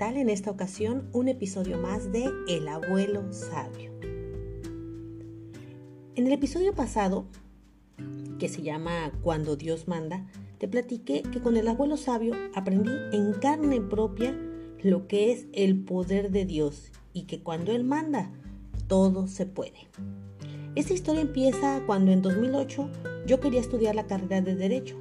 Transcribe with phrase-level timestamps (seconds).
[0.00, 3.92] En esta ocasión un episodio más de El abuelo sabio.
[6.16, 7.26] En el episodio pasado,
[8.40, 10.26] que se llama Cuando Dios manda,
[10.58, 14.36] te platiqué que con el abuelo sabio aprendí en carne propia
[14.82, 18.32] lo que es el poder de Dios y que cuando Él manda,
[18.88, 19.88] todo se puede.
[20.74, 22.90] Esta historia empieza cuando en 2008
[23.26, 25.00] yo quería estudiar la carrera de Derecho.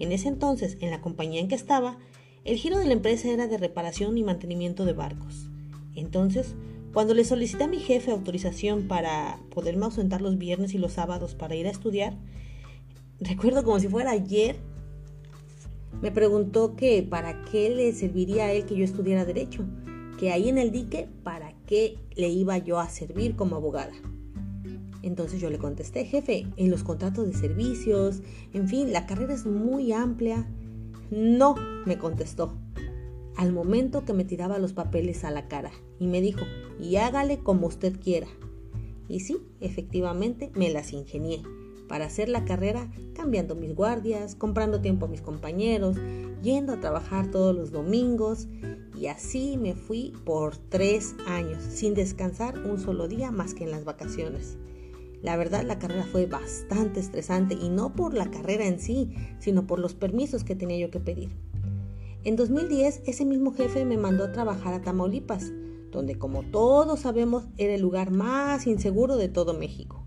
[0.00, 1.98] En ese entonces, en la compañía en que estaba,
[2.44, 5.48] el giro de la empresa era de reparación y mantenimiento de barcos.
[5.94, 6.54] Entonces,
[6.92, 11.34] cuando le solicité a mi jefe autorización para poderme ausentar los viernes y los sábados
[11.34, 12.16] para ir a estudiar,
[13.18, 14.56] recuerdo como si fuera ayer,
[16.02, 19.64] me preguntó que para qué le serviría a él que yo estudiara derecho,
[20.18, 23.94] que ahí en el dique, para qué le iba yo a servir como abogada.
[25.02, 29.46] Entonces yo le contesté, jefe, en los contratos de servicios, en fin, la carrera es
[29.46, 30.46] muy amplia
[31.10, 31.54] no,
[31.86, 32.56] me contestó,
[33.36, 36.44] al momento que me tiraba los papeles a la cara y me dijo,
[36.80, 38.28] y hágale como usted quiera.
[39.08, 41.42] Y sí, efectivamente, me las ingenié
[41.88, 45.96] para hacer la carrera cambiando mis guardias, comprando tiempo a mis compañeros,
[46.42, 48.48] yendo a trabajar todos los domingos
[48.98, 53.70] y así me fui por tres años, sin descansar un solo día más que en
[53.70, 54.56] las vacaciones.
[55.22, 59.66] La verdad la carrera fue bastante estresante y no por la carrera en sí, sino
[59.66, 61.30] por los permisos que tenía yo que pedir.
[62.24, 65.52] En 2010 ese mismo jefe me mandó a trabajar a Tamaulipas,
[65.90, 70.04] donde como todos sabemos era el lugar más inseguro de todo México.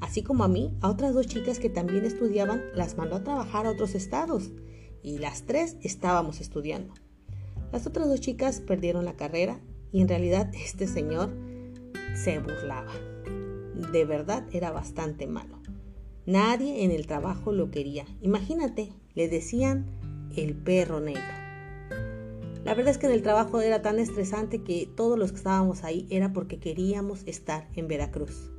[0.00, 3.66] Así como a mí, a otras dos chicas que también estudiaban las mandó a trabajar
[3.66, 4.50] a otros estados
[5.02, 6.92] y las tres estábamos estudiando.
[7.72, 9.60] Las otras dos chicas perdieron la carrera
[9.92, 11.30] y en realidad este señor
[12.14, 12.92] se burlaba
[13.76, 15.58] de verdad era bastante malo.
[16.24, 18.04] Nadie en el trabajo lo quería.
[18.20, 19.86] Imagínate, le decían
[20.34, 21.22] el perro negro.
[22.64, 25.84] La verdad es que en el trabajo era tan estresante que todos los que estábamos
[25.84, 28.50] ahí era porque queríamos estar en Veracruz.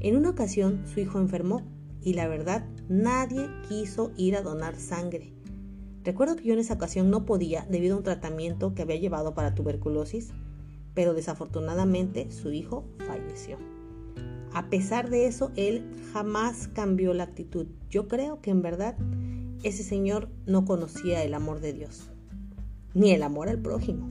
[0.00, 1.62] En una ocasión su hijo enfermó
[2.00, 5.34] y la verdad nadie quiso ir a donar sangre.
[6.04, 9.34] Recuerdo que yo en esa ocasión no podía debido a un tratamiento que había llevado
[9.34, 10.30] para tuberculosis,
[10.94, 13.58] pero desafortunadamente su hijo falleció.
[14.54, 17.66] A pesar de eso, él jamás cambió la actitud.
[17.90, 18.96] Yo creo que en verdad
[19.62, 22.10] ese señor no conocía el amor de Dios,
[22.94, 24.08] ni el amor al prójimo.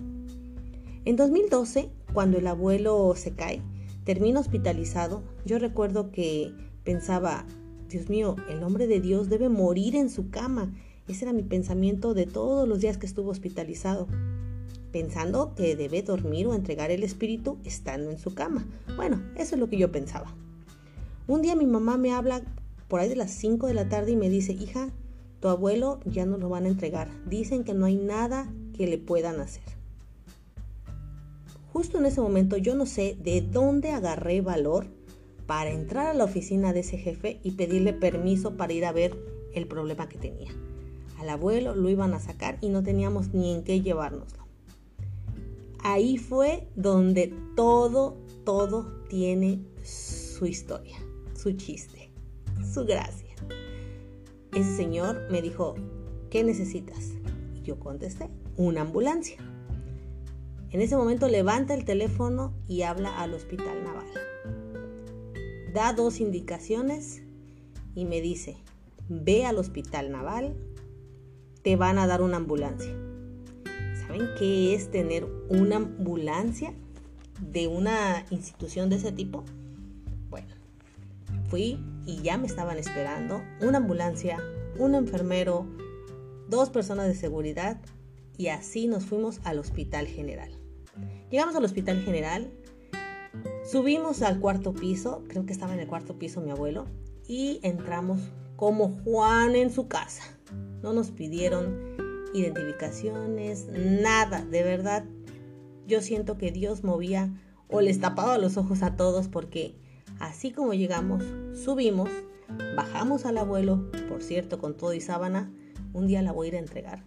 [1.05, 3.61] En 2012, cuando el abuelo se cae,
[4.03, 6.53] termina hospitalizado, yo recuerdo que
[6.83, 7.45] pensaba,
[7.89, 10.73] Dios mío, el hombre de Dios debe morir en su cama.
[11.07, 14.07] Ese era mi pensamiento de todos los días que estuvo hospitalizado
[14.91, 18.65] pensando que debe dormir o entregar el espíritu estando en su cama.
[18.95, 20.33] Bueno, eso es lo que yo pensaba.
[21.27, 22.41] Un día mi mamá me habla
[22.87, 24.89] por ahí de las 5 de la tarde y me dice, hija,
[25.39, 27.09] tu abuelo ya no lo van a entregar.
[27.25, 29.63] Dicen que no hay nada que le puedan hacer.
[31.73, 34.87] Justo en ese momento yo no sé de dónde agarré valor
[35.45, 39.17] para entrar a la oficina de ese jefe y pedirle permiso para ir a ver
[39.53, 40.51] el problema que tenía.
[41.19, 44.47] Al abuelo lo iban a sacar y no teníamos ni en qué llevárnoslo
[45.87, 50.97] ahí fue donde todo, todo tiene su historia,
[51.33, 52.11] su chiste,
[52.73, 53.26] su gracia.
[54.53, 55.75] Ese señor me dijo,
[56.29, 57.11] ¿qué necesitas?
[57.55, 59.37] Y yo contesté, una ambulancia.
[60.69, 64.07] En ese momento levanta el teléfono y habla al hospital naval.
[65.73, 67.21] Da dos indicaciones
[67.95, 68.57] y me dice,
[69.09, 70.55] ve al hospital naval,
[71.63, 72.93] te van a dar una ambulancia.
[74.01, 76.73] ¿Saben qué es tener una ambulancia
[77.41, 79.43] de una institución de ese tipo?
[80.29, 80.53] Bueno,
[81.49, 84.40] fui y ya me estaban esperando una ambulancia,
[84.79, 85.68] un enfermero,
[86.47, 87.79] dos personas de seguridad
[88.38, 90.50] y así nos fuimos al hospital general.
[91.29, 92.50] Llegamos al hospital general,
[93.69, 96.85] subimos al cuarto piso, creo que estaba en el cuarto piso mi abuelo,
[97.27, 98.21] y entramos
[98.56, 100.24] como Juan en su casa.
[100.81, 101.98] No nos pidieron
[102.33, 105.03] identificaciones, nada, de verdad.
[105.86, 107.33] Yo siento que Dios movía
[107.68, 109.75] o les tapaba los ojos a todos porque
[110.19, 111.23] así como llegamos,
[111.63, 112.09] subimos,
[112.75, 115.51] bajamos al abuelo, por cierto, con todo y sábana,
[115.93, 117.03] un día la voy a ir a entregar.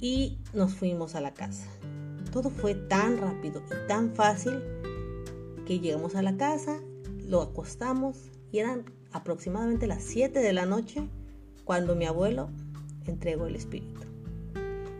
[0.00, 1.66] Y nos fuimos a la casa.
[2.32, 4.60] Todo fue tan rápido y tan fácil
[5.66, 6.80] que llegamos a la casa,
[7.18, 11.08] lo acostamos y eran aproximadamente las 7 de la noche
[11.64, 12.50] cuando mi abuelo
[13.06, 14.02] entregó el Espíritu.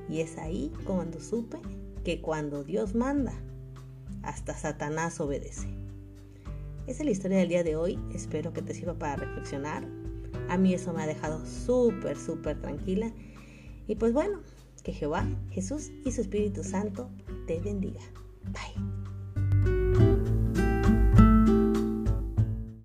[0.08, 1.58] Y es ahí cuando supe
[2.04, 3.32] que cuando Dios manda,
[4.22, 5.68] hasta Satanás obedece.
[6.86, 7.98] Esa es la historia del día de hoy.
[8.14, 9.86] Espero que te sirva para reflexionar.
[10.48, 13.12] A mí eso me ha dejado súper, súper tranquila.
[13.88, 14.40] Y pues bueno,
[14.84, 17.10] Que Jehová, Jesús y su Espíritu Santo
[17.48, 18.02] te bendiga.
[18.52, 19.06] Bye.